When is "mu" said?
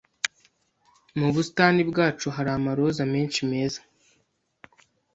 1.19-1.27